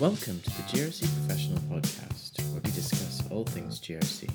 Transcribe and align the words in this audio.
Welcome 0.00 0.38
to 0.42 0.50
the 0.50 0.62
GRC 0.62 1.00
Professional 1.26 1.58
Podcast, 1.62 2.40
where 2.52 2.60
we 2.64 2.70
discuss 2.70 3.20
all 3.32 3.44
things 3.44 3.80
GRC. 3.80 4.30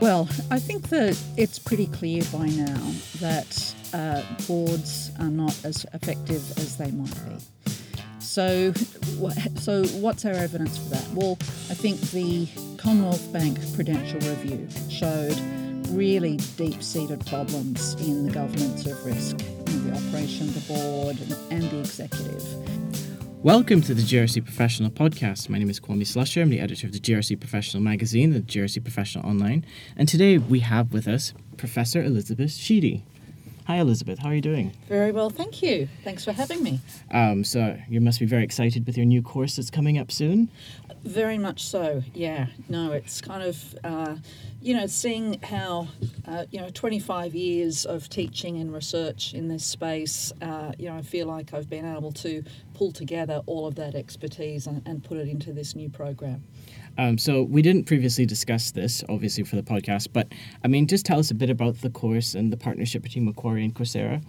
Well, 0.00 0.28
I 0.50 0.58
think 0.58 0.88
that 0.88 1.16
it's 1.36 1.60
pretty 1.60 1.86
clear 1.86 2.24
by 2.32 2.46
now 2.46 2.90
that 3.20 3.74
uh, 3.94 4.24
boards 4.48 5.12
are 5.20 5.30
not 5.30 5.56
as 5.64 5.86
effective 5.94 6.42
as 6.58 6.76
they 6.76 6.90
might 6.90 7.14
be. 7.28 7.36
So, 8.18 8.72
so 9.60 9.84
what's 10.00 10.24
our 10.24 10.32
evidence 10.32 10.76
for 10.78 10.88
that? 10.88 11.06
Well, 11.14 11.38
I 11.70 11.74
think 11.74 12.00
the 12.10 12.48
Commonwealth 12.76 13.32
Bank 13.32 13.60
Prudential 13.76 14.18
Review 14.28 14.66
showed 14.90 15.38
really 15.90 16.38
deep-seated 16.56 17.24
problems 17.26 17.94
in 18.00 18.26
the 18.26 18.32
governance 18.32 18.86
of 18.86 19.06
risk, 19.06 19.40
in 19.40 19.88
the 19.88 19.96
operation 19.96 20.48
of 20.48 20.66
the 20.66 20.74
board 20.74 21.16
and 21.52 21.62
the 21.70 21.78
executive. 21.78 23.09
Welcome 23.42 23.80
to 23.82 23.94
the 23.94 24.02
GRC 24.02 24.44
Professional 24.44 24.90
Podcast. 24.90 25.48
My 25.48 25.56
name 25.56 25.70
is 25.70 25.80
Kwame 25.80 26.02
Slusher. 26.02 26.42
I'm 26.42 26.50
the 26.50 26.60
editor 26.60 26.86
of 26.86 26.92
the 26.92 27.00
GRC 27.00 27.40
Professional 27.40 27.82
magazine, 27.82 28.34
the 28.34 28.40
GRC 28.40 28.82
Professional 28.82 29.24
Online. 29.24 29.64
And 29.96 30.06
today 30.06 30.36
we 30.36 30.60
have 30.60 30.92
with 30.92 31.08
us 31.08 31.32
Professor 31.56 32.02
Elizabeth 32.02 32.52
Sheedy. 32.52 33.02
Hi, 33.66 33.76
Elizabeth. 33.76 34.18
How 34.18 34.28
are 34.28 34.34
you 34.34 34.42
doing? 34.42 34.72
Very 34.88 35.10
well, 35.10 35.30
thank 35.30 35.62
you. 35.62 35.88
Thanks 36.04 36.22
for 36.22 36.32
having 36.32 36.62
me. 36.62 36.80
Um, 37.12 37.42
so, 37.44 37.78
you 37.88 38.02
must 38.02 38.20
be 38.20 38.26
very 38.26 38.44
excited 38.44 38.86
with 38.86 38.98
your 38.98 39.06
new 39.06 39.22
course 39.22 39.56
that's 39.56 39.70
coming 39.70 39.96
up 39.96 40.12
soon. 40.12 40.50
Very 41.04 41.38
much 41.38 41.64
so, 41.64 42.02
yeah. 42.12 42.48
No, 42.68 42.92
it's 42.92 43.22
kind 43.22 43.42
of, 43.42 43.74
uh, 43.84 44.16
you 44.60 44.74
know, 44.74 44.86
seeing 44.86 45.40
how, 45.40 45.88
uh, 46.26 46.44
you 46.50 46.60
know, 46.60 46.68
25 46.68 47.34
years 47.34 47.86
of 47.86 48.08
teaching 48.10 48.58
and 48.58 48.74
research 48.74 49.32
in 49.32 49.48
this 49.48 49.64
space, 49.64 50.30
uh, 50.42 50.72
you 50.78 50.90
know, 50.90 50.96
I 50.96 51.02
feel 51.02 51.26
like 51.26 51.54
I've 51.54 51.70
been 51.70 51.86
able 51.86 52.12
to 52.12 52.42
pull 52.80 52.90
together 52.90 53.42
all 53.44 53.66
of 53.66 53.74
that 53.74 53.94
expertise 53.94 54.66
and, 54.66 54.80
and 54.86 55.04
put 55.04 55.18
it 55.18 55.28
into 55.28 55.52
this 55.52 55.76
new 55.76 55.90
program. 55.90 56.42
Um, 56.96 57.18
so 57.18 57.42
we 57.42 57.60
didn't 57.60 57.84
previously 57.84 58.24
discuss 58.24 58.70
this, 58.70 59.04
obviously, 59.10 59.44
for 59.44 59.56
the 59.56 59.62
podcast, 59.62 60.08
but 60.14 60.32
I 60.64 60.68
mean, 60.68 60.86
just 60.86 61.04
tell 61.04 61.18
us 61.18 61.30
a 61.30 61.34
bit 61.34 61.50
about 61.50 61.82
the 61.82 61.90
course 61.90 62.34
and 62.34 62.50
the 62.50 62.56
partnership 62.56 63.02
between 63.02 63.26
Macquarie 63.26 63.64
and 63.64 63.74
Coursera. 63.74 64.22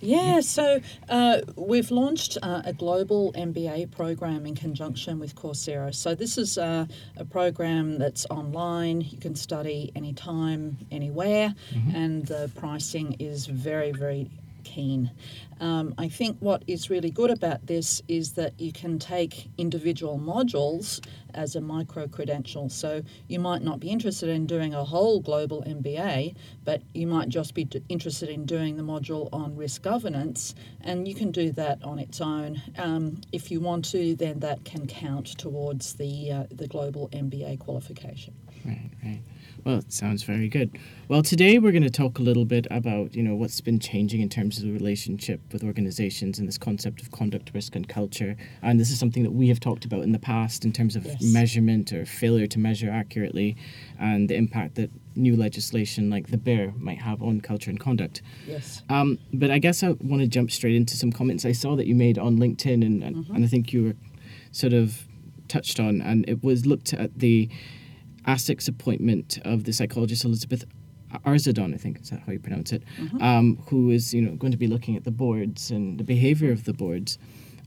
Yeah, 0.00 0.40
so 0.40 0.80
uh, 1.08 1.42
we've 1.54 1.92
launched 1.92 2.36
uh, 2.42 2.62
a 2.64 2.72
global 2.72 3.32
MBA 3.34 3.92
program 3.92 4.44
in 4.44 4.56
conjunction 4.56 5.20
with 5.20 5.36
Coursera. 5.36 5.94
So 5.94 6.16
this 6.16 6.36
is 6.36 6.58
uh, 6.58 6.86
a 7.16 7.24
program 7.24 7.98
that's 7.98 8.26
online. 8.28 9.02
You 9.02 9.18
can 9.18 9.36
study 9.36 9.92
anytime, 9.94 10.78
anywhere, 10.90 11.54
mm-hmm. 11.72 11.94
and 11.94 12.26
the 12.26 12.50
pricing 12.56 13.14
is 13.20 13.46
very, 13.46 13.92
very 13.92 14.28
keen. 14.64 15.10
Um, 15.60 15.94
I 15.98 16.08
think 16.08 16.36
what 16.40 16.64
is 16.66 16.90
really 16.90 17.10
good 17.10 17.30
about 17.30 17.66
this 17.66 18.02
is 18.08 18.32
that 18.32 18.58
you 18.60 18.72
can 18.72 18.98
take 18.98 19.48
individual 19.56 20.18
modules 20.18 21.00
as 21.32 21.56
a 21.56 21.60
micro 21.60 22.08
credential. 22.08 22.68
So 22.68 23.02
you 23.28 23.38
might 23.38 23.62
not 23.62 23.80
be 23.80 23.90
interested 23.90 24.28
in 24.28 24.46
doing 24.46 24.74
a 24.74 24.84
whole 24.84 25.20
global 25.20 25.62
MBA, 25.62 26.34
but 26.64 26.82
you 26.92 27.06
might 27.06 27.28
just 27.28 27.54
be 27.54 27.68
interested 27.88 28.28
in 28.28 28.46
doing 28.46 28.76
the 28.76 28.82
module 28.82 29.28
on 29.32 29.56
risk 29.56 29.82
governance, 29.82 30.54
and 30.80 31.06
you 31.06 31.14
can 31.14 31.30
do 31.30 31.52
that 31.52 31.82
on 31.82 31.98
its 31.98 32.20
own. 32.20 32.60
Um, 32.78 33.20
if 33.32 33.50
you 33.50 33.60
want 33.60 33.84
to, 33.86 34.14
then 34.16 34.40
that 34.40 34.64
can 34.64 34.86
count 34.86 35.26
towards 35.38 35.94
the 35.94 36.32
uh, 36.32 36.44
the 36.50 36.66
global 36.66 37.08
MBA 37.10 37.60
qualification. 37.60 38.34
Right, 38.64 38.90
right. 39.04 39.22
Well, 39.64 39.78
it 39.78 39.92
sounds 39.92 40.24
very 40.24 40.48
good. 40.48 40.78
Well, 41.08 41.22
today 41.22 41.58
we're 41.58 41.72
going 41.72 41.84
to 41.84 41.90
talk 41.90 42.18
a 42.18 42.22
little 42.22 42.44
bit 42.44 42.66
about, 42.70 43.14
you 43.14 43.22
know, 43.22 43.34
what's 43.34 43.62
been 43.62 43.78
changing 43.78 44.20
in 44.20 44.28
terms 44.28 44.58
of 44.58 44.64
the 44.64 44.72
relationship 44.72 45.40
with 45.52 45.64
organizations 45.64 46.38
and 46.38 46.46
this 46.46 46.58
concept 46.58 47.00
of 47.00 47.10
conduct, 47.12 47.50
risk, 47.54 47.74
and 47.74 47.88
culture. 47.88 48.36
And 48.60 48.78
this 48.78 48.90
is 48.90 48.98
something 48.98 49.22
that 49.22 49.32
we 49.32 49.48
have 49.48 49.60
talked 49.60 49.86
about 49.86 50.02
in 50.02 50.12
the 50.12 50.18
past 50.18 50.66
in 50.66 50.72
terms 50.72 50.96
of 50.96 51.06
yes. 51.06 51.22
measurement 51.22 51.94
or 51.94 52.04
failure 52.04 52.46
to 52.46 52.58
measure 52.58 52.90
accurately 52.90 53.56
and 53.98 54.28
the 54.28 54.34
impact 54.34 54.74
that 54.74 54.90
new 55.16 55.34
legislation 55.34 56.10
like 56.10 56.26
the 56.28 56.38
BEAR 56.38 56.74
might 56.76 57.00
have 57.00 57.22
on 57.22 57.40
culture 57.40 57.70
and 57.70 57.80
conduct. 57.80 58.20
Yes. 58.46 58.82
Um, 58.90 59.18
but 59.32 59.50
I 59.50 59.58
guess 59.58 59.82
I 59.82 59.92
want 59.92 60.20
to 60.20 60.28
jump 60.28 60.50
straight 60.50 60.76
into 60.76 60.94
some 60.94 61.10
comments 61.10 61.46
I 61.46 61.52
saw 61.52 61.74
that 61.76 61.86
you 61.86 61.94
made 61.94 62.18
on 62.18 62.36
LinkedIn 62.36 62.84
and, 62.84 63.02
and, 63.02 63.16
mm-hmm. 63.16 63.34
and 63.34 63.44
I 63.44 63.48
think 63.48 63.72
you 63.72 63.84
were 63.84 63.94
sort 64.52 64.74
of 64.74 65.06
touched 65.48 65.80
on, 65.80 66.00
and 66.00 66.28
it 66.28 66.42
was 66.42 66.66
looked 66.66 66.92
at 66.92 67.18
the 67.18 67.48
ASIC's 68.26 68.68
appointment 68.68 69.38
of 69.44 69.64
the 69.64 69.72
psychologist 69.72 70.24
Elizabeth 70.24 70.64
Arzadon, 71.24 71.74
I 71.74 71.76
think 71.76 72.00
is 72.00 72.10
that 72.10 72.20
how 72.20 72.32
you 72.32 72.40
pronounce 72.40 72.72
it, 72.72 72.82
mm-hmm. 72.98 73.22
um, 73.22 73.62
who 73.68 73.90
is 73.90 74.12
you 74.12 74.22
know 74.22 74.34
going 74.34 74.52
to 74.52 74.58
be 74.58 74.66
looking 74.66 74.96
at 74.96 75.04
the 75.04 75.10
boards 75.10 75.70
and 75.70 75.98
the 75.98 76.04
behavior 76.04 76.50
of 76.50 76.64
the 76.64 76.72
boards. 76.72 77.18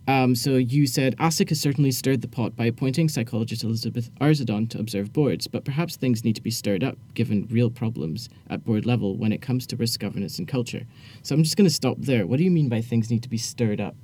Um, 0.08 0.36
so 0.36 0.56
you 0.56 0.88
said 0.88 1.18
ASIC 1.18 1.50
has 1.50 1.60
certainly 1.60 1.92
stirred 1.92 2.22
the 2.22 2.30
pot 2.30 2.56
by 2.56 2.66
appointing 2.66 3.10
psychologist 3.10 3.64
Elizabeth 3.64 4.10
Arzadon 4.22 4.70
to 4.70 4.80
observe 4.80 5.12
boards, 5.12 5.48
but 5.48 5.66
perhaps 5.66 5.98
things 5.98 6.24
need 6.24 6.36
to 6.38 6.42
be 6.42 6.50
stirred 6.50 6.82
up 6.82 6.98
given 7.14 7.46
real 7.52 7.70
problems 7.70 8.30
at 8.50 8.64
board 8.64 8.86
level 8.86 9.18
when 9.18 9.34
it 9.34 9.42
comes 9.42 9.68
to 9.68 9.76
risk 9.76 10.00
governance 10.00 10.40
and 10.40 10.48
culture. 10.48 10.84
So 11.24 11.36
I'm 11.36 11.44
just 11.44 11.58
going 11.58 11.68
to 11.68 11.74
stop 11.74 11.98
there. 12.00 12.26
What 12.26 12.38
do 12.38 12.46
you 12.46 12.52
mean 12.52 12.70
by 12.70 12.80
things 12.80 13.12
need 13.12 13.24
to 13.24 13.30
be 13.30 13.38
stirred 13.38 13.82
up? 13.82 13.96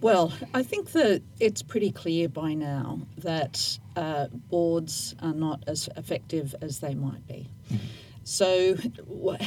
Well, 0.00 0.32
I 0.54 0.62
think 0.62 0.92
that 0.92 1.22
it's 1.40 1.62
pretty 1.62 1.90
clear 1.90 2.28
by 2.28 2.54
now 2.54 3.00
that 3.18 3.78
uh, 3.96 4.28
boards 4.28 5.16
are 5.20 5.34
not 5.34 5.64
as 5.66 5.88
effective 5.96 6.54
as 6.62 6.78
they 6.78 6.94
might 6.94 7.26
be. 7.26 7.50
Mm-hmm. 7.70 7.86
So, 8.22 8.76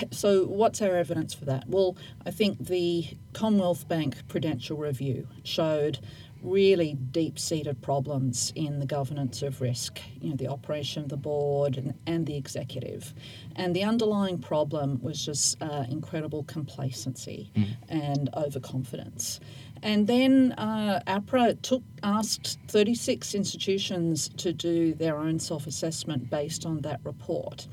so 0.09 0.45
what's 0.45 0.81
our 0.81 0.95
evidence 0.95 1.33
for 1.35 1.45
that? 1.45 1.69
Well, 1.69 1.95
I 2.25 2.31
think 2.31 2.65
the 2.65 3.05
Commonwealth 3.33 3.87
Bank 3.87 4.27
Prudential 4.27 4.75
Review 4.75 5.27
showed 5.43 5.99
really 6.41 6.95
deep-seated 7.11 7.79
problems 7.83 8.51
in 8.55 8.79
the 8.79 8.85
governance 8.87 9.43
of 9.43 9.61
risk, 9.61 9.99
you 10.19 10.31
know, 10.31 10.35
the 10.35 10.47
operation 10.47 11.03
of 11.03 11.09
the 11.09 11.17
board 11.17 11.77
and, 11.77 11.93
and 12.07 12.25
the 12.25 12.35
executive. 12.35 13.13
And 13.55 13.75
the 13.75 13.83
underlying 13.83 14.39
problem 14.39 14.99
was 15.03 15.23
just 15.23 15.61
uh, 15.61 15.85
incredible 15.87 16.43
complacency 16.45 17.51
mm. 17.55 17.67
and 17.89 18.29
overconfidence. 18.33 19.39
And 19.83 20.07
then 20.07 20.53
uh, 20.53 21.01
APRA 21.07 21.59
took 21.61 21.83
asked 22.03 22.59
36 22.67 23.33
institutions 23.35 24.29
to 24.37 24.53
do 24.53 24.93
their 24.93 25.17
own 25.17 25.39
self-assessment 25.39 26.29
based 26.29 26.65
on 26.65 26.81
that 26.81 26.99
report. 27.03 27.67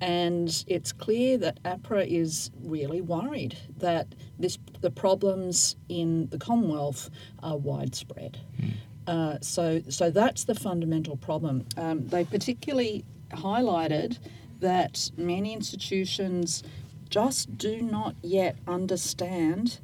And 0.00 0.64
it's 0.66 0.92
clear 0.92 1.38
that 1.38 1.62
APRA 1.62 2.06
is 2.06 2.50
really 2.62 3.00
worried 3.00 3.56
that 3.78 4.14
this, 4.38 4.58
the 4.80 4.90
problems 4.90 5.76
in 5.88 6.28
the 6.28 6.38
Commonwealth 6.38 7.10
are 7.42 7.56
widespread. 7.56 8.38
Mm. 8.60 8.72
Uh, 9.06 9.38
so, 9.40 9.82
so 9.88 10.10
that's 10.10 10.44
the 10.44 10.54
fundamental 10.54 11.16
problem. 11.16 11.66
Um, 11.76 12.06
they 12.08 12.24
particularly 12.24 13.04
highlighted 13.30 14.18
that 14.60 15.10
many 15.16 15.52
institutions 15.52 16.62
just 17.10 17.56
do 17.56 17.82
not 17.82 18.16
yet 18.22 18.56
understand 18.66 19.78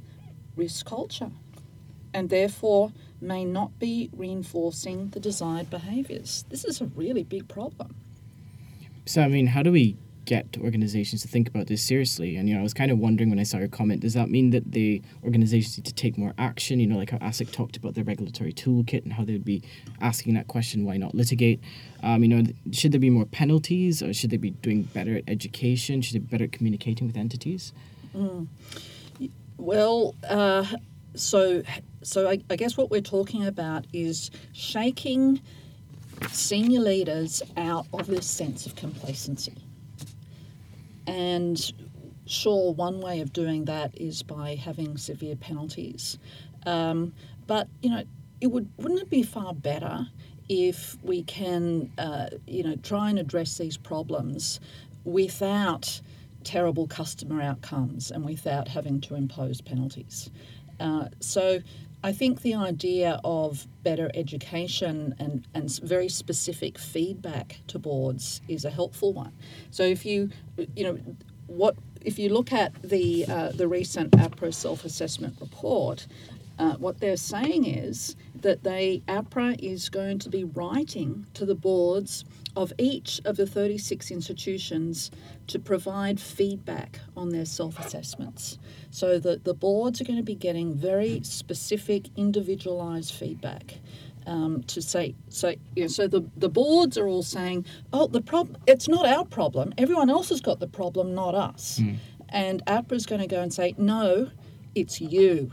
risk 0.56 0.86
culture 0.86 1.30
and 2.12 2.30
therefore 2.30 2.92
may 3.20 3.44
not 3.44 3.78
be 3.78 4.10
reinforcing 4.16 5.08
the 5.10 5.20
desired 5.20 5.70
behaviours. 5.70 6.44
This 6.48 6.64
is 6.64 6.80
a 6.80 6.86
really 6.86 7.22
big 7.22 7.48
problem. 7.48 7.94
So, 9.06 9.22
I 9.22 9.28
mean, 9.28 9.48
how 9.48 9.62
do 9.62 9.72
we 9.72 9.96
get 10.24 10.56
organizations 10.60 11.22
to 11.22 11.28
think 11.28 11.48
about 11.48 11.66
this 11.66 11.82
seriously? 11.82 12.36
And, 12.36 12.48
you 12.48 12.54
know, 12.54 12.60
I 12.60 12.62
was 12.62 12.74
kind 12.74 12.90
of 12.90 12.98
wondering 12.98 13.30
when 13.30 13.38
I 13.38 13.42
saw 13.42 13.58
your 13.58 13.68
comment, 13.68 14.02
does 14.02 14.14
that 14.14 14.30
mean 14.30 14.50
that 14.50 14.72
the 14.72 15.02
organizations 15.24 15.78
need 15.78 15.86
to 15.86 15.94
take 15.94 16.16
more 16.16 16.32
action? 16.38 16.78
You 16.78 16.86
know, 16.86 16.96
like 16.96 17.10
how 17.10 17.18
ASIC 17.18 17.50
talked 17.50 17.76
about 17.76 17.94
their 17.94 18.04
regulatory 18.04 18.52
toolkit 18.52 19.02
and 19.02 19.12
how 19.12 19.24
they 19.24 19.32
would 19.32 19.44
be 19.44 19.62
asking 20.00 20.34
that 20.34 20.46
question, 20.46 20.84
why 20.84 20.96
not 20.96 21.14
litigate? 21.14 21.60
Um, 22.02 22.22
you 22.22 22.28
know, 22.28 22.44
should 22.72 22.92
there 22.92 23.00
be 23.00 23.10
more 23.10 23.26
penalties 23.26 24.02
or 24.02 24.12
should 24.14 24.30
they 24.30 24.36
be 24.36 24.50
doing 24.50 24.82
better 24.82 25.16
at 25.16 25.24
education? 25.26 26.00
Should 26.02 26.14
they 26.14 26.20
be 26.20 26.26
better 26.26 26.44
at 26.44 26.52
communicating 26.52 27.06
with 27.06 27.16
entities? 27.16 27.72
Mm. 28.14 28.46
Well, 29.56 30.14
uh, 30.28 30.64
so 31.14 31.62
so 32.02 32.28
I, 32.28 32.40
I 32.50 32.56
guess 32.56 32.76
what 32.76 32.90
we're 32.90 33.00
talking 33.00 33.46
about 33.46 33.86
is 33.92 34.30
shaking 34.52 35.40
senior 36.30 36.80
leaders 36.80 37.42
out 37.56 37.86
of 37.92 38.06
this 38.06 38.28
sense 38.28 38.66
of 38.66 38.76
complacency. 38.76 39.56
And 41.06 41.72
sure, 42.26 42.72
one 42.72 43.00
way 43.00 43.20
of 43.20 43.32
doing 43.32 43.64
that 43.66 43.98
is 43.98 44.22
by 44.22 44.54
having 44.54 44.96
severe 44.96 45.36
penalties. 45.36 46.18
Um, 46.66 47.12
but, 47.46 47.68
you 47.82 47.90
know, 47.90 48.04
it 48.40 48.46
would 48.48 48.70
wouldn't 48.78 49.00
it 49.00 49.10
be 49.10 49.22
far 49.22 49.52
better 49.52 50.06
if 50.48 50.96
we 51.02 51.22
can, 51.22 51.90
uh, 51.98 52.28
you 52.46 52.62
know, 52.62 52.76
try 52.76 53.10
and 53.10 53.18
address 53.18 53.58
these 53.58 53.76
problems 53.76 54.60
without 55.04 56.00
terrible 56.44 56.86
customer 56.86 57.42
outcomes 57.42 58.10
and 58.10 58.24
without 58.24 58.68
having 58.68 59.00
to 59.02 59.14
impose 59.14 59.60
penalties? 59.60 60.30
Uh, 60.78 61.08
so 61.20 61.60
I 62.02 62.12
think 62.12 62.40
the 62.40 62.54
idea 62.54 63.20
of 63.24 63.66
better 63.82 64.10
education 64.14 65.14
and, 65.18 65.46
and 65.54 65.70
very 65.80 66.08
specific 66.08 66.78
feedback 66.78 67.60
to 67.68 67.78
boards 67.78 68.40
is 68.48 68.64
a 68.64 68.70
helpful 68.70 69.12
one. 69.12 69.32
So 69.70 69.82
if 69.82 70.06
you, 70.06 70.30
you 70.74 70.84
know, 70.84 70.98
what 71.46 71.76
if 72.00 72.18
you 72.18 72.30
look 72.30 72.52
at 72.52 72.72
the 72.82 73.26
uh, 73.26 73.50
the 73.52 73.68
recent 73.68 74.12
APRA 74.12 74.54
self-assessment 74.54 75.36
report, 75.40 76.06
uh, 76.60 76.76
what 76.76 77.00
they're 77.00 77.16
saying 77.16 77.64
is 77.64 78.16
that 78.34 78.62
they 78.64 79.02
APRA 79.08 79.58
is 79.62 79.88
going 79.88 80.18
to 80.18 80.28
be 80.28 80.44
writing 80.44 81.26
to 81.32 81.46
the 81.46 81.54
boards 81.54 82.26
of 82.54 82.70
each 82.76 83.18
of 83.24 83.38
the 83.38 83.46
36 83.46 84.10
institutions 84.10 85.10
to 85.46 85.58
provide 85.58 86.20
feedback 86.20 87.00
on 87.16 87.30
their 87.30 87.46
self-assessments. 87.46 88.58
So 88.90 89.18
that 89.20 89.44
the 89.44 89.54
boards 89.54 90.02
are 90.02 90.04
going 90.04 90.18
to 90.18 90.22
be 90.22 90.34
getting 90.34 90.74
very 90.74 91.22
specific, 91.22 92.08
individualized 92.16 93.14
feedback. 93.14 93.78
Um, 94.26 94.62
to 94.64 94.82
say, 94.82 95.14
so 95.30 95.54
you 95.74 95.84
know, 95.84 95.88
so 95.88 96.06
the, 96.06 96.22
the 96.36 96.50
boards 96.50 96.98
are 96.98 97.08
all 97.08 97.22
saying, 97.22 97.64
oh, 97.94 98.06
the 98.06 98.20
problem, 98.20 98.60
it's 98.66 98.86
not 98.86 99.06
our 99.06 99.24
problem. 99.24 99.72
Everyone 99.78 100.10
else 100.10 100.28
has 100.28 100.42
got 100.42 100.60
the 100.60 100.68
problem, 100.68 101.14
not 101.14 101.34
us. 101.34 101.80
And 102.28 102.62
APRA 102.66 102.92
is 102.92 103.06
going 103.06 103.22
to 103.22 103.26
go 103.26 103.40
and 103.40 103.52
say, 103.52 103.74
no, 103.78 104.30
it's 104.74 105.00
you. 105.00 105.50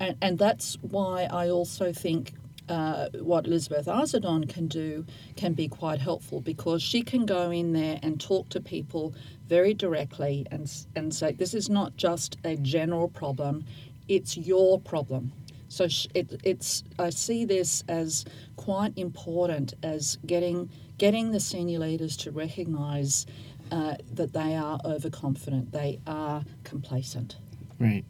And, 0.00 0.16
and 0.20 0.38
that's 0.38 0.76
why 0.80 1.28
I 1.30 1.50
also 1.50 1.92
think 1.92 2.32
uh, 2.68 3.08
what 3.20 3.46
Elizabeth 3.46 3.86
Arzadon 3.86 4.48
can 4.48 4.68
do 4.68 5.04
can 5.36 5.52
be 5.52 5.68
quite 5.68 6.00
helpful 6.00 6.40
because 6.40 6.82
she 6.82 7.02
can 7.02 7.26
go 7.26 7.50
in 7.50 7.72
there 7.72 7.98
and 8.02 8.20
talk 8.20 8.48
to 8.50 8.60
people 8.60 9.14
very 9.46 9.74
directly 9.74 10.46
and, 10.50 10.70
and 10.94 11.14
say, 11.14 11.32
this 11.32 11.52
is 11.52 11.68
not 11.68 11.96
just 11.96 12.38
a 12.44 12.56
general 12.56 13.08
problem, 13.08 13.64
it's 14.08 14.36
your 14.36 14.80
problem. 14.80 15.32
So 15.68 15.86
it, 16.14 16.40
it's 16.42 16.82
I 16.98 17.10
see 17.10 17.44
this 17.44 17.84
as 17.88 18.24
quite 18.56 18.92
important 18.96 19.74
as 19.84 20.18
getting 20.26 20.68
getting 20.98 21.30
the 21.30 21.38
senior 21.38 21.78
leaders 21.78 22.16
to 22.18 22.32
recognise 22.32 23.24
uh, 23.70 23.94
that 24.12 24.32
they 24.32 24.56
are 24.56 24.80
overconfident, 24.84 25.70
they 25.72 26.00
are 26.06 26.44
complacent. 26.64 27.36
Right. 27.78 28.04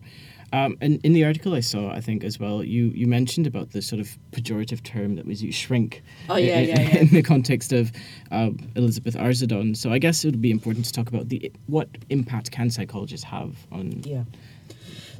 Um, 0.52 0.76
and 0.81 1.00
in 1.05 1.12
the 1.12 1.25
article 1.25 1.55
I 1.55 1.61
saw, 1.61 1.91
I 1.91 2.00
think 2.00 2.25
as 2.25 2.41
well, 2.41 2.64
you, 2.64 2.87
you 2.87 3.06
mentioned 3.06 3.47
about 3.47 3.70
the 3.70 3.82
sort 3.82 4.00
of 4.00 4.19
pejorative 4.32 4.82
term 4.82 5.17
that 5.17 5.26
was 5.26 5.43
used, 5.43 5.58
shrink. 5.58 6.02
Oh, 6.29 6.37
yeah, 6.37 6.58
in, 6.58 6.69
yeah, 6.69 6.81
yeah. 6.81 6.99
in 6.99 7.08
the 7.08 7.23
context 7.23 7.73
of 7.73 7.93
uh, 8.31 8.50
Elizabeth 8.75 9.14
Arzadon. 9.14 9.76
So 9.76 9.93
I 9.93 9.99
guess 9.99 10.25
it 10.25 10.29
would 10.29 10.43
be 10.43 10.50
important 10.50 10.87
to 10.87 10.93
talk 10.93 11.08
about 11.08 11.29
the 11.29 11.52
what 11.67 11.88
impact 12.08 12.50
can 12.50 12.70
psychologists 12.70 13.25
have 13.25 13.56
on. 13.70 14.02
Yeah. 14.05 14.25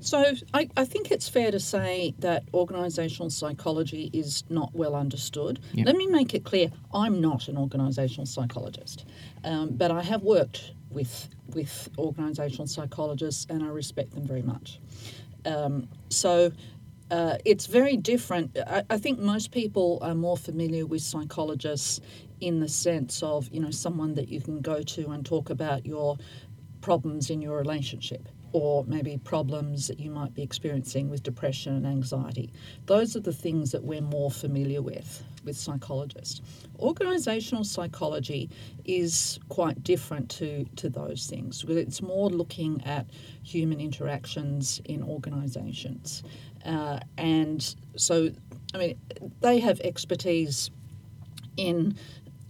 So 0.01 0.25
I, 0.55 0.69
I 0.77 0.85
think 0.87 1.11
it's 1.11 1.29
fair 1.29 1.51
to 1.51 1.61
say 1.61 2.15
that 2.21 2.51
organisational 2.53 3.31
psychology 3.31 4.11
is 4.15 4.45
not 4.49 4.75
well 4.75 4.95
understood. 4.95 5.61
Yeah. 5.73 5.85
Let 5.85 5.97
me 5.97 6.07
make 6.07 6.35
it 6.35 6.45
clear: 6.45 6.71
I'm 6.95 7.21
not 7.21 7.49
an 7.49 7.57
organisational 7.57 8.27
psychologist, 8.27 9.05
um, 9.45 9.71
but 9.73 9.91
I 9.91 10.03
have 10.03 10.23
worked 10.23 10.73
with 10.91 11.29
with 11.49 11.91
organisational 11.99 12.69
psychologists, 12.69 13.47
and 13.51 13.63
I 13.63 13.67
respect 13.67 14.15
them 14.15 14.27
very 14.27 14.43
much. 14.43 14.81
Um, 15.47 15.89
so. 16.09 16.53
Uh, 17.13 17.37
it's 17.45 17.67
very 17.67 17.97
different. 17.97 18.57
I, 18.69 18.85
I 18.89 18.97
think 18.97 19.19
most 19.19 19.51
people 19.51 19.99
are 20.01 20.15
more 20.15 20.37
familiar 20.37 20.87
with 20.87 21.03
psychologists 21.03 22.01
in 22.41 22.61
the 22.61 22.69
sense 22.69 23.21
of, 23.21 23.49
you 23.53 23.59
know, 23.59 23.73
someone 23.73 24.15
that 24.15 24.29
you 24.29 24.41
can 24.41 24.61
go 24.61 24.81
to 24.81 25.11
and 25.11 25.27
talk 25.27 25.51
about 25.51 25.85
your 25.85 26.19
problems 26.81 27.29
in 27.31 27.43
your 27.43 27.59
relationship 27.59 28.29
or 28.53 28.85
maybe 28.85 29.17
problems 29.19 29.89
that 29.89 30.01
you 30.01 30.11
might 30.11 30.35
be 30.35 30.43
experiencing 30.43 31.09
with 31.09 31.23
depression 31.23 31.75
and 31.77 31.87
anxiety. 31.87 32.53
Those 32.87 33.15
are 33.17 33.21
the 33.21 33.33
things 33.33 33.71
that 33.73 33.85
we're 33.85 34.01
more 34.01 34.31
familiar 34.31 34.83
with 34.83 35.23
with 35.45 35.57
psychologists. 35.57 36.41
Organizational 36.79 37.65
psychology 37.65 38.51
is 38.85 39.39
quite 39.49 39.83
different 39.83 40.29
to, 40.31 40.65
to 40.77 40.89
those 40.89 41.27
things 41.27 41.65
it's 41.69 42.03
more 42.03 42.29
looking 42.31 42.83
at 42.85 43.07
human 43.43 43.81
interactions 43.81 44.81
in 44.85 45.03
organizations. 45.03 46.23
Uh, 46.65 46.99
and 47.17 47.75
so, 47.97 48.31
I 48.75 48.79
mean, 48.79 48.99
they 49.41 49.59
have 49.61 49.81
expertise 49.81 50.71
in 51.57 51.97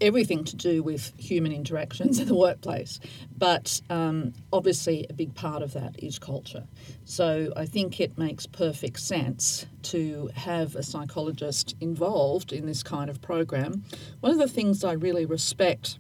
everything 0.01 0.45
to 0.45 0.57
do 0.57 0.83
with 0.83 1.13
human 1.19 1.53
interactions 1.53 2.19
in 2.19 2.27
the 2.29 2.35
workplace. 2.35 3.01
But 3.37 3.81
um, 3.91 4.33
obviously, 4.53 5.07
a 5.09 5.13
big 5.13 5.35
part 5.35 5.63
of 5.63 5.73
that 5.75 6.03
is 6.03 6.19
culture. 6.19 6.67
So 7.05 7.53
I 7.57 7.67
think 7.67 8.01
it 8.01 8.19
makes 8.19 8.47
perfect 8.47 9.01
sense 9.01 9.67
to 9.83 10.31
have 10.35 10.77
a 10.77 10.83
psychologist 10.83 11.75
involved 11.81 12.53
in 12.53 12.67
this 12.67 12.83
kind 12.83 13.11
of 13.11 13.21
program. 13.21 13.85
One 14.21 14.33
of 14.33 14.39
the 14.39 14.49
things 14.49 14.85
I 14.85 14.93
really 14.93 15.27
respect 15.27 15.99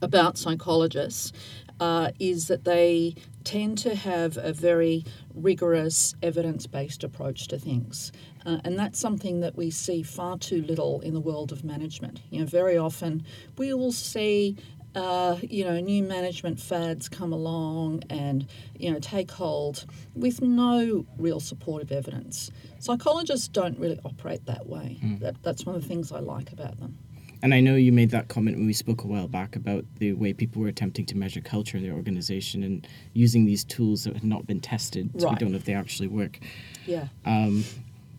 about 0.00 0.36
psychologists 0.36 1.32
uh, 1.80 2.10
is 2.18 2.48
that 2.48 2.64
they 2.64 3.14
tend 3.44 3.78
to 3.78 3.94
have 3.94 4.36
a 4.36 4.52
very 4.52 5.04
rigorous, 5.34 6.14
evidence 6.22 6.66
based 6.66 7.02
approach 7.02 7.48
to 7.48 7.58
things. 7.58 8.12
Uh, 8.46 8.58
and 8.64 8.78
that's 8.78 8.98
something 8.98 9.40
that 9.40 9.56
we 9.56 9.70
see 9.70 10.02
far 10.02 10.38
too 10.38 10.62
little 10.62 11.00
in 11.00 11.14
the 11.14 11.20
world 11.20 11.52
of 11.52 11.64
management. 11.64 12.20
You 12.30 12.40
know, 12.40 12.46
very 12.46 12.76
often 12.76 13.24
we 13.56 13.72
will 13.74 13.92
see. 13.92 14.56
Uh, 14.94 15.38
you 15.40 15.64
know, 15.64 15.80
new 15.80 16.02
management 16.02 16.60
fads 16.60 17.08
come 17.08 17.32
along 17.32 18.02
and 18.10 18.46
you 18.76 18.92
know 18.92 18.98
take 18.98 19.30
hold 19.30 19.86
with 20.14 20.42
no 20.42 21.06
real 21.16 21.40
supportive 21.40 21.90
evidence. 21.90 22.50
Psychologists 22.78 23.48
don't 23.48 23.78
really 23.78 23.98
operate 24.04 24.44
that 24.44 24.66
way. 24.66 24.98
That, 25.20 25.42
that's 25.42 25.64
one 25.64 25.74
of 25.76 25.80
the 25.80 25.88
things 25.88 26.12
I 26.12 26.18
like 26.18 26.52
about 26.52 26.78
them. 26.78 26.98
And 27.42 27.52
I 27.54 27.60
know 27.60 27.74
you 27.74 27.90
made 27.90 28.10
that 28.10 28.28
comment 28.28 28.56
when 28.56 28.66
we 28.66 28.72
spoke 28.72 29.02
a 29.02 29.06
while 29.08 29.26
back 29.26 29.56
about 29.56 29.84
the 29.98 30.12
way 30.12 30.32
people 30.32 30.62
were 30.62 30.68
attempting 30.68 31.04
to 31.06 31.16
measure 31.16 31.40
culture 31.40 31.76
in 31.76 31.82
their 31.82 31.92
organization 31.94 32.62
and 32.62 32.86
using 33.14 33.46
these 33.46 33.64
tools 33.64 34.04
that 34.04 34.14
had 34.14 34.24
not 34.24 34.46
been 34.46 34.60
tested, 34.60 35.10
so 35.18 35.28
we 35.28 35.34
don't 35.36 35.50
know 35.50 35.56
if 35.56 35.64
they 35.64 35.74
actually 35.74 36.06
work. 36.06 36.38
Yeah. 36.86 37.08
Um, 37.24 37.64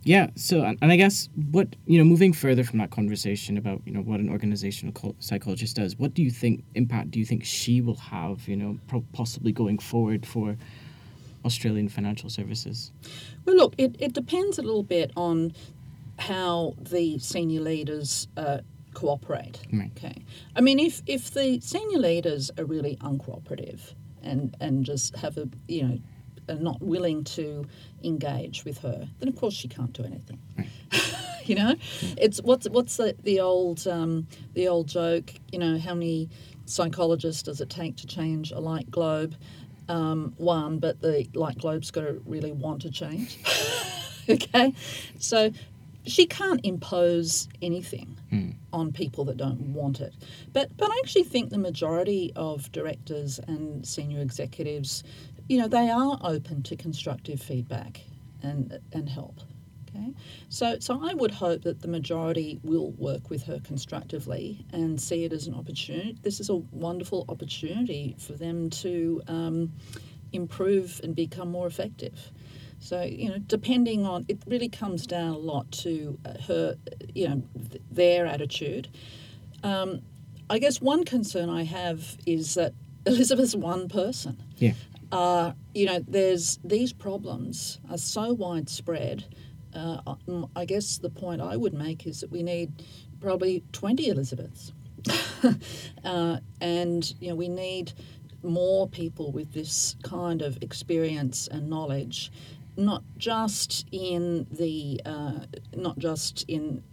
yeah. 0.04 0.28
So, 0.36 0.64
and 0.64 0.92
I 0.92 0.96
guess 0.96 1.30
what 1.52 1.76
you 1.86 1.98
know, 1.98 2.04
moving 2.04 2.34
further 2.34 2.64
from 2.64 2.80
that 2.80 2.92
conversation 2.92 3.58
about 3.58 3.82
you 3.86 3.94
know 3.94 4.02
what 4.02 4.20
an 4.20 4.30
organizational 4.30 5.16
psychologist 5.20 5.76
does, 5.76 5.98
what 5.98 6.14
do 6.14 6.22
you 6.24 6.32
think 6.32 6.64
impact 6.76 7.12
do 7.12 7.20
you 7.20 7.26
think 7.26 7.44
she 7.44 7.82
will 7.82 7.96
have? 7.96 8.48
You 8.48 8.58
know, 8.58 8.80
pro- 8.88 9.06
possibly 9.14 9.52
going 9.52 9.80
forward 9.80 10.26
for 10.26 10.58
Australian 11.46 11.90
financial 11.90 12.30
services. 12.30 12.92
Well, 13.46 13.56
look, 13.56 13.76
it, 13.78 13.96
it 14.00 14.14
depends 14.14 14.58
a 14.58 14.62
little 14.62 14.84
bit 14.84 15.12
on 15.16 15.54
how 16.20 16.76
the 16.80 17.20
senior 17.20 17.62
leaders 17.62 18.28
uh, 18.38 18.60
cooperate. 18.94 19.60
Right. 19.72 19.92
Okay. 19.98 20.24
I 20.56 20.62
mean, 20.62 20.80
if, 20.80 21.02
if 21.08 21.32
the 21.32 21.60
senior 21.60 22.00
leaders 22.00 22.52
are 22.58 22.66
really 22.66 22.98
uncooperative 22.98 23.94
and, 24.22 24.56
and 24.60 24.86
just 24.86 25.16
have 25.18 25.38
a, 25.38 25.50
you 25.68 25.84
know, 25.84 26.00
are 26.50 26.56
not 26.56 26.82
willing 26.82 27.24
to 27.24 27.66
engage 28.04 28.66
with 28.66 28.80
her, 28.80 29.08
then 29.20 29.30
of 29.30 29.36
course 29.36 29.54
she 29.54 29.68
can't 29.68 29.94
do 29.94 30.04
anything. 30.04 30.40
you 31.46 31.56
know, 31.56 31.76
it's 32.18 32.42
what's 32.42 32.68
what's 32.70 32.98
the 32.98 33.16
the 33.24 33.40
old 33.40 33.86
um, 33.88 34.28
the 34.54 34.68
old 34.68 34.88
joke. 34.88 35.34
You 35.52 35.60
know, 35.60 35.78
how 35.78 35.94
many 35.94 36.30
psychologists 36.66 37.44
does 37.44 37.62
it 37.62 37.70
take 37.70 37.98
to 37.98 38.08
change 38.08 38.52
a 38.52 38.60
light 38.60 38.90
globe? 38.90 39.36
Um, 39.90 40.34
one, 40.38 40.80
but 40.80 41.02
the 41.02 41.28
light 41.34 41.58
globe's 41.58 41.92
got 41.92 42.02
to 42.02 42.22
really 42.26 42.54
want 42.54 42.82
to 42.84 42.92
change. 42.92 43.38
okay, 44.30 44.74
so 45.20 45.52
she 46.06 46.26
can't 46.26 46.62
impose 46.66 47.48
anything 47.62 48.18
on 48.74 48.92
people 48.92 49.26
that 49.26 49.38
don't 49.38 49.60
want 49.74 50.02
it. 50.02 50.14
But 50.52 50.76
but 50.78 50.90
I 50.90 51.00
actually 51.04 51.24
think 51.24 51.50
the 51.50 51.58
majority 51.58 52.34
of 52.36 52.72
directors 52.72 53.40
and 53.48 53.86
senior 53.88 54.22
executives, 54.22 55.04
you 55.48 55.58
know, 55.58 55.68
they 55.68 55.90
are 55.90 56.20
open 56.24 56.64
to 56.64 56.76
constructive 56.76 57.42
feedback 57.42 58.02
and 58.42 58.80
and 58.92 59.10
help. 59.10 59.40
Okay, 59.90 60.14
so 60.50 60.78
so 60.80 61.00
I 61.04 61.14
would 61.14 61.32
hope 61.32 61.62
that 61.64 61.82
the 61.82 61.88
majority 61.88 62.60
will 62.64 62.92
work 62.92 63.30
with 63.30 63.44
her 63.44 63.60
constructively 63.60 64.66
and 64.72 65.00
see 65.00 65.24
it 65.24 65.34
as 65.34 65.48
an 65.48 65.54
opportunity. 65.54 66.18
This 66.22 66.40
is 66.40 66.50
a 66.50 66.56
wonderful 66.56 67.26
opportunity 67.30 68.16
for 68.18 68.34
them 68.34 68.70
to 68.72 69.22
um, 69.28 69.72
improve 70.32 71.00
and 71.04 71.16
become 71.16 71.52
more 71.52 71.68
effective. 71.68 72.32
So 72.80 73.02
you 73.04 73.30
know, 73.30 73.38
depending 73.38 74.06
on 74.06 74.26
it, 74.28 74.42
really 74.48 74.70
comes 74.70 75.06
down 75.06 75.34
a 75.36 75.38
lot 75.38 75.72
to 75.84 76.18
uh, 76.26 76.42
her, 76.48 76.76
you 77.14 77.30
know, 77.30 77.44
th- 77.70 77.82
their 77.92 78.26
attitude. 78.26 78.90
Um, 79.64 80.02
I 80.50 80.60
guess 80.60 80.82
one 80.82 81.06
concern 81.06 81.50
I 81.50 81.64
have 81.64 82.18
is 82.26 82.56
that 82.56 82.74
Elizabeth's 83.06 83.56
one 83.56 83.90
person 83.90 84.42
Yeah. 84.58 84.74
Uh, 85.14 85.54
you 85.76 85.86
know, 85.86 86.04
there's 86.08 86.60
these 86.64 86.92
problems 86.92 87.80
are 87.90 88.00
so 88.00 88.34
widespread. 88.34 89.24
Uh, 89.72 90.16
I 90.56 90.66
guess 90.66 90.98
the 90.98 91.10
point 91.10 91.40
I 91.40 91.56
would 91.56 91.74
make 91.74 92.08
is 92.08 92.22
that 92.22 92.32
we 92.32 92.42
need 92.42 92.84
probably 93.22 93.64
20 93.74 94.10
Elizabeths. 94.10 94.74
uh, 96.04 96.38
and, 96.60 97.14
you 97.20 97.30
know, 97.30 97.36
we 97.36 97.48
need 97.48 97.94
more 98.42 98.88
people 98.88 99.32
with 99.32 99.54
this 99.54 99.96
kind 100.04 100.42
of 100.42 100.58
experience 100.62 101.48
and 101.48 101.70
knowledge, 101.70 102.32
not 102.76 103.04
just 103.18 103.88
in 103.92 104.48
the, 104.50 105.00
uh, 105.06 105.46
not 105.76 106.00
just 106.00 106.44
in 106.48 106.84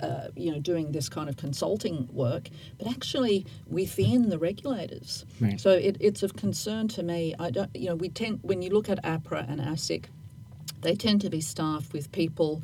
uh, 0.00 0.28
you 0.36 0.52
know, 0.52 0.58
doing 0.58 0.92
this 0.92 1.08
kind 1.08 1.28
of 1.28 1.36
consulting 1.36 2.08
work, 2.12 2.48
but 2.78 2.88
actually 2.88 3.46
within 3.66 4.28
the 4.28 4.38
regulators. 4.38 5.24
Right. 5.40 5.60
So 5.60 5.70
it, 5.70 5.96
it's 6.00 6.22
of 6.22 6.36
concern 6.36 6.88
to 6.88 7.02
me. 7.02 7.34
I 7.38 7.50
don't, 7.50 7.74
you 7.74 7.88
know, 7.88 7.96
we 7.96 8.08
tend 8.08 8.40
when 8.42 8.62
you 8.62 8.70
look 8.70 8.88
at 8.88 9.02
APRA 9.04 9.48
and 9.48 9.60
ASIC, 9.60 10.06
they 10.82 10.94
tend 10.94 11.20
to 11.22 11.30
be 11.30 11.40
staffed 11.40 11.92
with 11.92 12.12
people 12.12 12.62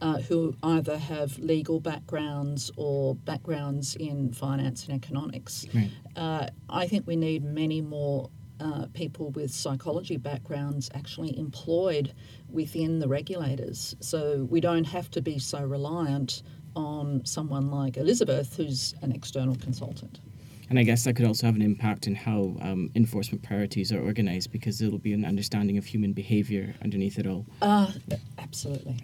uh, 0.00 0.18
who 0.18 0.54
either 0.62 0.98
have 0.98 1.38
legal 1.38 1.80
backgrounds 1.80 2.70
or 2.76 3.14
backgrounds 3.14 3.96
in 3.96 4.32
finance 4.32 4.86
and 4.86 4.94
economics. 4.94 5.66
Right. 5.74 5.90
Uh, 6.14 6.46
I 6.68 6.86
think 6.86 7.06
we 7.06 7.16
need 7.16 7.44
many 7.44 7.80
more 7.80 8.30
uh, 8.60 8.86
people 8.94 9.30
with 9.30 9.50
psychology 9.50 10.16
backgrounds 10.16 10.90
actually 10.94 11.36
employed 11.38 12.14
within 12.48 13.00
the 13.00 13.08
regulators. 13.08 13.94
So 14.00 14.46
we 14.48 14.60
don't 14.60 14.84
have 14.84 15.10
to 15.12 15.20
be 15.20 15.38
so 15.38 15.62
reliant 15.62 16.42
on 16.76 17.24
someone 17.24 17.70
like 17.70 17.96
Elizabeth, 17.96 18.56
who's 18.56 18.94
an 19.02 19.10
external 19.10 19.56
consultant. 19.56 20.20
And 20.68 20.78
I 20.78 20.82
guess 20.82 21.04
that 21.04 21.14
could 21.14 21.26
also 21.26 21.46
have 21.46 21.54
an 21.54 21.62
impact 21.62 22.06
in 22.06 22.14
how 22.14 22.56
um, 22.60 22.90
enforcement 22.94 23.42
priorities 23.42 23.92
are 23.92 24.00
organized 24.00 24.50
because 24.50 24.82
it'll 24.82 24.98
be 24.98 25.12
an 25.12 25.24
understanding 25.24 25.78
of 25.78 25.86
human 25.86 26.12
behavior 26.12 26.74
underneath 26.82 27.18
it 27.18 27.26
all. 27.26 27.46
Uh, 27.62 27.92
absolutely. 28.38 28.96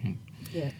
Yeah. 0.51 0.71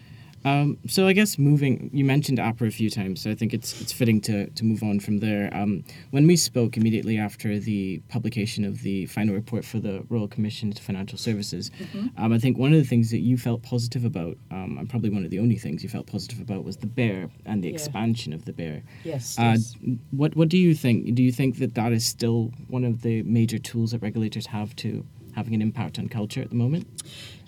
Um, 0.44 0.76
so 0.86 1.06
I 1.06 1.14
guess 1.14 1.38
moving, 1.38 1.88
you 1.92 2.04
mentioned 2.04 2.38
APRA 2.38 2.68
a 2.68 2.70
few 2.70 2.90
times, 2.90 3.22
so 3.22 3.30
I 3.30 3.34
think 3.34 3.54
it's 3.54 3.80
it's 3.80 3.92
fitting 3.92 4.20
to, 4.22 4.50
to 4.50 4.64
move 4.64 4.82
on 4.82 5.00
from 5.00 5.18
there. 5.18 5.48
Um, 5.54 5.84
when 6.10 6.26
we 6.26 6.36
spoke 6.36 6.76
immediately 6.76 7.16
after 7.18 7.58
the 7.58 8.02
publication 8.08 8.64
of 8.64 8.82
the 8.82 9.06
final 9.06 9.34
report 9.34 9.64
for 9.64 9.80
the 9.80 10.04
Royal 10.10 10.28
Commission 10.28 10.70
to 10.72 10.82
Financial 10.82 11.16
Services, 11.16 11.70
um, 12.18 12.32
I 12.32 12.38
think 12.38 12.58
one 12.58 12.72
of 12.74 12.78
the 12.78 12.84
things 12.86 13.10
that 13.10 13.20
you 13.20 13.38
felt 13.38 13.62
positive 13.62 14.04
about, 14.04 14.36
um, 14.50 14.76
and 14.78 14.88
probably 14.88 15.10
one 15.10 15.24
of 15.24 15.30
the 15.30 15.38
only 15.38 15.56
things 15.56 15.82
you 15.82 15.88
felt 15.88 16.06
positive 16.06 16.40
about, 16.40 16.64
was 16.64 16.76
the 16.76 16.86
BEAR 16.88 17.30
and 17.46 17.62
the 17.64 17.68
Yeah. 17.68 17.74
expansion 17.74 18.32
of 18.34 18.44
the 18.44 18.52
BEAR. 18.52 18.82
Yes. 19.04 19.38
Uh, 19.38 19.54
yes. 19.56 19.74
what 20.10 20.36
what 20.36 20.48
do 20.50 20.58
you 20.58 20.74
think? 20.74 21.14
Do 21.14 21.22
you 21.22 21.32
think 21.32 21.58
that 21.58 21.74
that 21.74 21.92
is 21.92 22.04
still 22.04 22.52
one 22.68 22.84
of 22.84 23.00
the 23.02 23.22
major 23.22 23.58
tools 23.58 23.92
that 23.92 24.02
regulators 24.02 24.46
have 24.46 24.76
to 24.76 25.06
having 25.34 25.54
an 25.54 25.60
impact 25.62 25.98
on 25.98 26.08
culture 26.08 26.40
at 26.42 26.50
the 26.50 26.54
moment? 26.54 26.86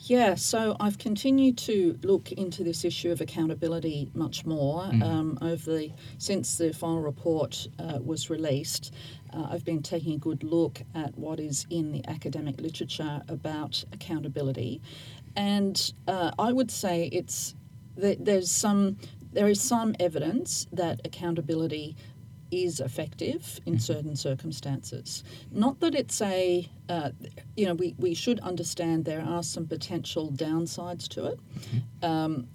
Yeah, 0.08 0.36
so 0.36 0.76
I've 0.78 0.98
continued 0.98 1.58
to 1.58 1.98
look 2.04 2.30
into 2.30 2.62
this 2.62 2.84
issue 2.84 3.10
of 3.10 3.20
accountability 3.20 4.08
much 4.14 4.46
more 4.46 4.84
um, 5.02 5.36
over 5.42 5.78
the 5.78 5.92
since 6.18 6.58
the 6.58 6.72
final 6.72 7.00
report 7.00 7.66
uh, 7.80 7.98
was 8.00 8.30
released. 8.30 8.94
Uh, 9.34 9.48
I've 9.50 9.64
been 9.64 9.82
taking 9.82 10.14
a 10.14 10.18
good 10.18 10.44
look 10.44 10.80
at 10.94 11.18
what 11.18 11.40
is 11.40 11.66
in 11.70 11.90
the 11.90 12.06
academic 12.06 12.60
literature 12.60 13.20
about 13.26 13.82
accountability, 13.92 14.80
and 15.34 15.92
uh, 16.06 16.30
I 16.38 16.52
would 16.52 16.70
say 16.70 17.08
it's 17.12 17.56
that 17.96 18.24
there's 18.24 18.48
some 18.48 18.98
there 19.32 19.48
is 19.48 19.60
some 19.60 19.96
evidence 19.98 20.68
that 20.72 21.00
accountability 21.04 21.96
is 22.50 22.80
effective 22.80 23.60
in 23.66 23.78
certain 23.78 24.16
circumstances. 24.16 25.24
Not 25.50 25.80
that 25.80 25.94
it's 25.94 26.20
a, 26.20 26.68
uh, 26.88 27.10
you 27.56 27.66
know, 27.66 27.74
we, 27.74 27.94
we 27.98 28.14
should 28.14 28.40
understand 28.40 29.04
there 29.04 29.22
are 29.22 29.42
some 29.42 29.66
potential 29.66 30.30
downsides 30.32 31.08
to 31.08 31.26
it. 31.26 31.40
Um, 32.02 32.48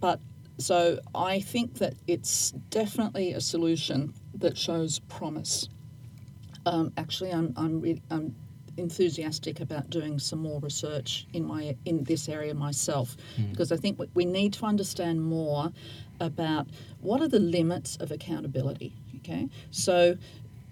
but 0.00 0.20
so 0.58 1.00
I 1.14 1.40
think 1.40 1.74
that 1.78 1.94
it's 2.06 2.52
definitely 2.70 3.32
a 3.32 3.40
solution 3.40 4.14
that 4.34 4.56
shows 4.56 4.98
promise. 5.00 5.68
Um, 6.66 6.92
actually, 6.96 7.30
I'm, 7.30 7.52
I'm, 7.56 7.80
re- 7.80 8.02
I'm 8.10 8.34
enthusiastic 8.76 9.60
about 9.60 9.90
doing 9.90 10.18
some 10.18 10.40
more 10.40 10.60
research 10.60 11.26
in 11.32 11.44
my 11.44 11.76
in 11.84 12.04
this 12.04 12.28
area 12.28 12.54
myself 12.54 13.16
hmm. 13.36 13.50
because 13.50 13.72
I 13.72 13.76
think 13.76 13.98
we- 13.98 14.08
we 14.14 14.24
need 14.24 14.52
to 14.54 14.66
understand 14.66 15.22
more 15.22 15.72
about 16.20 16.68
what 17.00 17.20
are 17.20 17.28
the 17.28 17.40
limits 17.40 17.96
of 17.96 18.10
accountability. 18.10 18.92
Okay, 19.18 19.48
so 19.70 20.16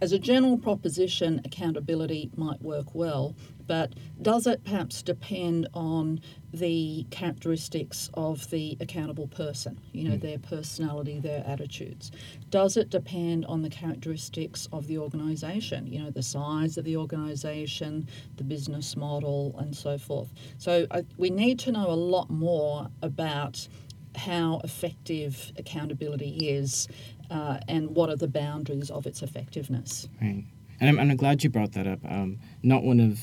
as 0.02 0.10
a 0.10 0.18
general 0.18 0.58
proposition, 0.58 1.40
accountability 1.44 2.28
might 2.36 2.60
work 2.60 2.92
well, 2.92 3.36
but 3.68 3.92
does 4.20 4.48
it 4.48 4.64
perhaps 4.64 5.00
depend 5.00 5.68
on 5.74 6.20
the 6.52 7.06
characteristics 7.12 8.10
of 8.14 8.50
the 8.50 8.76
accountable 8.80 9.28
person? 9.28 9.80
You 9.92 10.08
know, 10.08 10.16
hmm. 10.16 10.26
their 10.26 10.38
personality, 10.40 11.20
their 11.20 11.44
attitudes. 11.46 12.10
Does 12.50 12.76
it 12.76 12.90
depend 12.90 13.46
on 13.46 13.62
the 13.62 13.70
characteristics 13.70 14.68
of 14.72 14.88
the 14.88 14.98
organisation? 14.98 15.86
You 15.86 16.00
know, 16.00 16.10
the 16.10 16.24
size 16.24 16.76
of 16.76 16.84
the 16.84 16.96
organisation, 16.96 18.08
the 18.38 18.44
business 18.44 18.96
model, 18.96 19.54
and 19.60 19.74
so 19.74 19.98
forth. 19.98 20.34
So 20.58 20.84
I, 20.90 21.04
we 21.16 21.30
need 21.30 21.60
to 21.60 21.70
know 21.70 21.88
a 21.88 21.94
lot 21.94 22.28
more 22.28 22.88
about 23.02 23.68
how 24.16 24.60
effective 24.64 25.52
accountability 25.56 26.48
is 26.48 26.88
uh, 27.32 27.58
and 27.66 27.94
what 27.96 28.10
are 28.10 28.16
the 28.16 28.28
boundaries 28.28 28.90
of 28.90 29.06
its 29.06 29.22
effectiveness. 29.22 30.08
Right. 30.20 30.44
And 30.80 30.88
I'm, 30.90 30.98
and 30.98 31.10
I'm 31.10 31.16
glad 31.16 31.42
you 31.42 31.50
brought 31.50 31.72
that 31.72 31.86
up. 31.86 32.00
Um, 32.04 32.38
not 32.62 32.82
one 32.82 33.00
of 33.00 33.20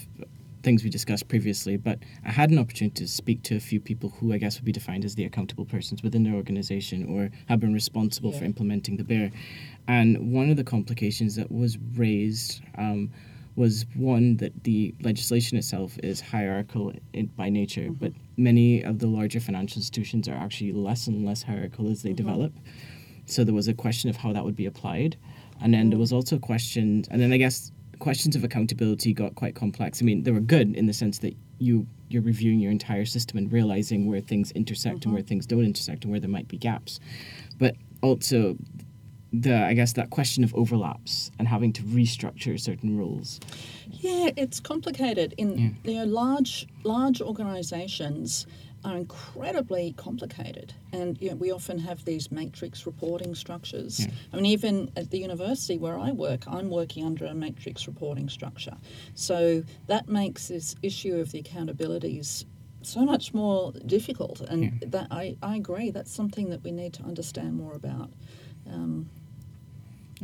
things 0.63 0.83
we 0.83 0.89
discussed 0.89 1.27
previously, 1.27 1.77
but 1.77 1.99
I 2.25 2.31
had 2.31 2.49
an 2.49 2.57
opportunity 2.57 3.05
to 3.05 3.07
speak 3.07 3.43
to 3.43 3.55
a 3.55 3.59
few 3.59 3.79
people 3.79 4.09
who 4.09 4.33
I 4.33 4.37
guess 4.37 4.57
would 4.57 4.65
be 4.65 4.71
defined 4.71 5.05
as 5.05 5.15
the 5.15 5.25
accountable 5.25 5.65
persons 5.65 6.03
within 6.03 6.23
their 6.23 6.33
organization 6.33 7.05
or 7.05 7.29
have 7.47 7.59
been 7.59 7.73
responsible 7.73 8.31
for 8.31 8.43
implementing 8.43 8.97
the 8.97 9.03
BEAR. 9.03 9.31
And 9.87 10.33
one 10.33 10.49
of 10.49 10.57
the 10.57 10.63
complications 10.63 11.35
that 11.35 11.51
was 11.51 11.77
raised 11.95 12.61
um, 12.77 13.11
was 13.55 13.85
one 13.93 14.37
that 14.37 14.63
the 14.63 14.93
legislation 15.01 15.57
itself 15.57 15.97
is 16.03 16.21
hierarchical 16.21 16.93
in, 17.13 17.27
by 17.27 17.49
nature, 17.49 17.89
but 17.91 18.11
many 18.37 18.81
of 18.81 18.99
the 18.99 19.07
larger 19.07 19.39
financial 19.39 19.77
institutions 19.77 20.27
are 20.27 20.35
actually 20.35 20.71
less 20.71 21.07
and 21.07 21.25
less 21.25 21.43
hierarchical 21.43 21.89
as 21.89 22.01
they 22.01 22.13
develop. 22.13 22.53
So 23.31 23.43
there 23.43 23.53
was 23.53 23.67
a 23.67 23.73
question 23.73 24.09
of 24.09 24.17
how 24.17 24.33
that 24.33 24.43
would 24.43 24.55
be 24.55 24.65
applied. 24.65 25.17
And 25.61 25.73
then 25.73 25.89
there 25.89 25.99
was 25.99 26.13
also 26.13 26.37
a 26.37 26.39
question, 26.39 27.03
and 27.11 27.21
then 27.21 27.33
I 27.33 27.37
guess 27.37 27.71
questions 27.99 28.35
of 28.35 28.43
accountability 28.43 29.13
got 29.13 29.35
quite 29.35 29.55
complex. 29.55 30.01
I 30.01 30.05
mean, 30.05 30.23
they 30.23 30.31
were 30.31 30.39
good 30.39 30.75
in 30.75 30.85
the 30.85 30.93
sense 30.93 31.19
that 31.19 31.35
you 31.59 31.85
you're 32.07 32.23
reviewing 32.23 32.59
your 32.59 32.71
entire 32.71 33.05
system 33.05 33.37
and 33.37 33.51
realizing 33.51 34.07
where 34.07 34.21
things 34.21 34.51
intersect 34.53 35.05
and 35.05 35.13
where 35.13 35.21
mm-hmm. 35.21 35.27
things 35.27 35.45
don't 35.45 35.63
intersect 35.63 36.03
and 36.03 36.11
where 36.11 36.19
there 36.19 36.29
might 36.29 36.47
be 36.47 36.57
gaps. 36.57 36.99
But 37.59 37.75
also 38.01 38.57
the 39.31 39.63
I 39.63 39.73
guess 39.73 39.93
that 39.93 40.09
question 40.09 40.43
of 40.43 40.55
overlaps 40.55 41.29
and 41.37 41.47
having 41.47 41.71
to 41.73 41.83
restructure 41.83 42.59
certain 42.59 42.97
rules. 42.97 43.39
Yeah, 43.91 44.31
it's 44.35 44.59
complicated. 44.59 45.35
In 45.37 45.77
you 45.83 45.95
know, 45.95 46.05
large 46.05 46.67
large 46.83 47.21
organisations 47.21 48.47
are 48.85 48.97
incredibly 48.97 49.93
complicated, 49.97 50.73
and 50.91 51.21
you 51.21 51.29
know, 51.29 51.35
we 51.35 51.51
often 51.51 51.79
have 51.79 52.05
these 52.05 52.31
matrix 52.31 52.85
reporting 52.85 53.35
structures. 53.35 54.07
I 54.31 54.35
mean, 54.37 54.45
even 54.47 54.91
at 54.95 55.11
the 55.11 55.19
university 55.19 55.77
where 55.77 55.97
I 55.97 56.11
work, 56.11 56.47
I'm 56.47 56.69
working 56.69 57.05
under 57.05 57.25
a 57.25 57.33
matrix 57.33 57.87
reporting 57.87 58.29
structure. 58.29 58.77
So 59.15 59.63
that 59.87 60.07
makes 60.07 60.47
this 60.47 60.75
issue 60.81 61.15
of 61.15 61.31
the 61.31 61.41
accountabilities 61.41 62.45
so 62.81 63.01
much 63.01 63.33
more 63.33 63.73
difficult, 63.85 64.41
and 64.41 64.79
that 64.87 65.07
I, 65.11 65.35
I 65.43 65.57
agree. 65.57 65.91
That's 65.91 66.11
something 66.11 66.49
that 66.49 66.63
we 66.63 66.71
need 66.71 66.93
to 66.93 67.03
understand 67.03 67.55
more 67.55 67.73
about. 67.73 68.09
Um, 68.67 69.09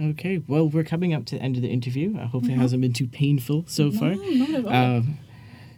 Okay, 0.02 0.44
well, 0.46 0.68
we're 0.68 0.84
coming 0.84 1.14
up 1.14 1.26
to 1.28 1.36
the 1.36 1.42
end 1.42 1.56
of 1.56 1.62
the 1.62 1.70
interview. 1.70 2.18
I 2.20 2.26
hope 2.26 2.44
it 2.46 2.52
hasn't 2.52 2.82
been 2.82 2.92
too 2.92 3.08
painful 3.08 3.64
so 3.68 3.86
no, 3.86 3.92
far. 4.00 4.16
not 4.16 4.50
at 4.50 4.66
all. 4.66 4.74
Um, 4.74 5.18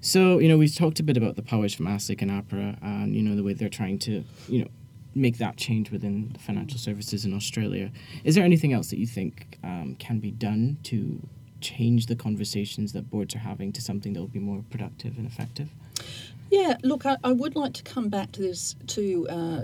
so, 0.02 0.40
you 0.40 0.48
know, 0.48 0.58
we've 0.58 0.76
talked 0.76 1.00
a 1.00 1.04
bit 1.04 1.18
about 1.18 1.36
the 1.36 1.42
powers 1.42 1.74
from 1.74 1.88
ASIC 1.88 2.22
and 2.22 2.32
APRA 2.32 2.78
and, 2.82 3.16
you 3.16 3.22
know, 3.22 3.36
the 3.36 3.44
way 3.44 3.54
they're 3.54 3.70
trying 3.70 4.00
to, 4.00 4.24
you 4.48 4.62
know, 4.62 4.68
make 5.16 5.38
that 5.40 5.58
change 5.58 5.92
within 5.92 6.36
financial 6.40 6.78
services 6.78 7.26
in 7.26 7.34
Australia. 7.34 7.92
Is 8.24 8.36
there 8.36 8.44
anything 8.44 8.74
else 8.74 8.90
that 8.92 9.00
you 9.00 9.08
think 9.08 9.58
um, 9.64 9.96
can 10.00 10.20
be 10.20 10.32
done 10.32 10.78
to 10.84 11.20
change 11.60 12.06
the 12.06 12.16
conversations 12.16 12.94
that 12.94 13.10
boards 13.10 13.36
are 13.36 13.40
having 13.40 13.74
to 13.74 13.82
something 13.82 14.14
that 14.14 14.20
will 14.20 14.28
be 14.28 14.40
more 14.40 14.64
productive 14.70 15.18
and 15.18 15.26
effective? 15.26 15.70
Yeah, 16.52 16.78
look, 16.84 17.06
I, 17.06 17.18
I 17.24 17.32
would 17.32 17.56
like 17.56 17.74
to 17.74 17.84
come 17.84 18.10
back 18.10 18.32
to 18.34 18.42
this 18.42 18.76
to 18.88 19.28
uh, 19.30 19.64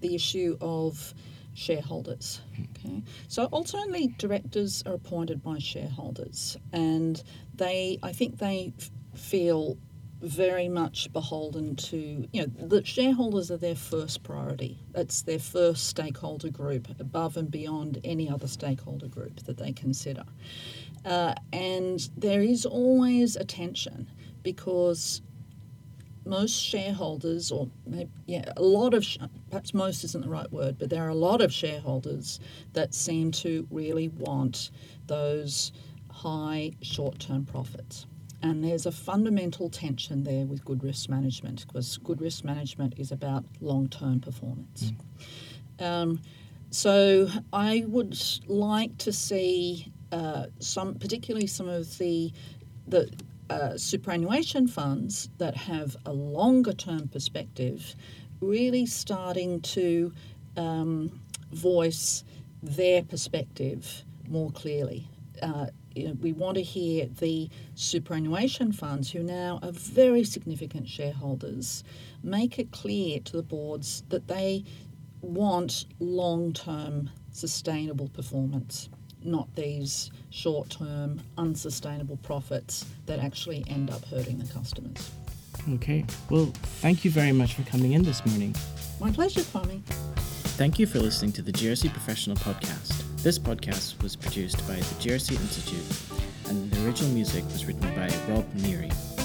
the 0.00 0.14
issue 0.14 0.56
of 0.60 1.14
shareholders. 1.54 2.40
Okay, 2.78 3.02
so 3.28 3.48
ultimately, 3.52 4.14
directors 4.18 4.82
are 4.86 4.94
appointed 4.94 5.42
by 5.42 5.58
shareholders, 5.58 6.56
and 6.72 7.22
they, 7.54 7.98
I 8.02 8.12
think, 8.12 8.38
they 8.38 8.72
feel 9.18 9.76
very 10.20 10.68
much 10.68 11.12
beholden 11.12 11.76
to 11.76 12.26
you 12.32 12.42
know 12.42 12.66
the 12.66 12.84
shareholders 12.84 13.52
are 13.52 13.56
their 13.56 13.76
first 13.76 14.24
priority. 14.24 14.76
it's 14.96 15.22
their 15.22 15.38
first 15.38 15.86
stakeholder 15.86 16.50
group, 16.50 16.88
above 16.98 17.36
and 17.36 17.50
beyond 17.50 18.00
any 18.02 18.28
other 18.28 18.48
stakeholder 18.48 19.06
group 19.06 19.36
that 19.44 19.58
they 19.58 19.72
consider. 19.72 20.24
Uh, 21.04 21.34
and 21.52 22.10
there 22.16 22.42
is 22.42 22.66
always 22.66 23.36
a 23.36 23.44
tension 23.44 24.10
because 24.42 25.22
most 26.24 26.52
shareholders, 26.62 27.50
or 27.50 27.68
maybe, 27.86 28.10
yeah, 28.26 28.52
a 28.56 28.62
lot 28.62 28.94
of, 28.94 29.06
perhaps 29.50 29.72
most 29.72 30.04
isn't 30.04 30.22
the 30.22 30.28
right 30.28 30.50
word, 30.52 30.76
but 30.78 30.90
there 30.90 31.04
are 31.04 31.08
a 31.08 31.14
lot 31.14 31.40
of 31.40 31.52
shareholders 31.52 32.38
that 32.74 32.94
seem 32.94 33.30
to 33.30 33.66
really 33.70 34.08
want 34.08 34.70
those 35.06 35.72
high 36.10 36.72
short 36.82 37.18
term 37.18 37.44
profits. 37.44 38.06
And 38.42 38.62
there's 38.62 38.86
a 38.86 38.92
fundamental 38.92 39.68
tension 39.68 40.22
there 40.22 40.44
with 40.44 40.64
good 40.64 40.84
risk 40.84 41.08
management 41.08 41.66
because 41.66 41.98
good 41.98 42.20
risk 42.20 42.44
management 42.44 42.94
is 42.96 43.10
about 43.10 43.44
long 43.60 43.88
term 43.88 44.20
performance. 44.20 44.92
Um, 45.80 46.20
so 46.70 47.28
I 47.52 47.84
would 47.86 48.20
like 48.46 48.96
to 48.98 49.12
see 49.12 49.92
uh, 50.12 50.46
some, 50.58 50.94
particularly 50.94 51.46
some 51.46 51.68
of 51.68 51.98
the 51.98 52.32
the 52.86 53.10
uh, 53.50 53.76
superannuation 53.76 54.66
funds 54.66 55.30
that 55.38 55.56
have 55.56 55.96
a 56.06 56.12
longer 56.12 56.72
term 56.72 57.08
perspective 57.08 57.94
really 58.40 58.86
starting 58.86 59.60
to 59.60 60.12
um, 60.56 61.20
voice 61.52 62.24
their 62.62 63.02
perspective 63.02 64.04
more 64.28 64.50
clearly. 64.50 65.08
Uh, 65.42 65.66
we 65.94 66.32
want 66.32 66.56
to 66.56 66.62
hear 66.62 67.06
the 67.06 67.48
superannuation 67.74 68.72
funds, 68.72 69.10
who 69.10 69.22
now 69.22 69.58
are 69.62 69.72
very 69.72 70.24
significant 70.24 70.88
shareholders, 70.88 71.84
make 72.22 72.58
it 72.58 72.70
clear 72.70 73.20
to 73.20 73.32
the 73.36 73.42
boards 73.42 74.02
that 74.08 74.28
they 74.28 74.64
want 75.20 75.86
long 75.98 76.52
term 76.52 77.10
sustainable 77.32 78.08
performance, 78.08 78.88
not 79.22 79.54
these 79.54 80.10
short 80.30 80.70
term 80.70 81.20
unsustainable 81.36 82.16
profits 82.18 82.84
that 83.06 83.18
actually 83.18 83.64
end 83.68 83.90
up 83.90 84.04
hurting 84.06 84.38
the 84.38 84.52
customers. 84.52 85.10
Okay. 85.74 86.04
Well, 86.30 86.46
thank 86.80 87.04
you 87.04 87.10
very 87.10 87.32
much 87.32 87.54
for 87.54 87.62
coming 87.62 87.92
in 87.92 88.02
this 88.02 88.24
morning. 88.24 88.54
My 89.00 89.10
pleasure, 89.10 89.40
Kwame. 89.40 89.82
Thank 90.56 90.78
you 90.78 90.86
for 90.86 90.98
listening 90.98 91.32
to 91.32 91.42
the 91.42 91.52
GRC 91.52 91.92
Professional 91.92 92.36
Podcast. 92.36 93.07
This 93.20 93.36
podcast 93.36 94.00
was 94.00 94.14
produced 94.14 94.58
by 94.68 94.76
the 94.76 94.94
GRC 95.02 95.32
Institute, 95.32 96.48
and 96.48 96.70
the 96.70 96.86
original 96.86 97.10
music 97.10 97.44
was 97.46 97.66
written 97.66 97.82
by 97.96 98.08
Rob 98.32 98.46
Neary. 98.54 99.17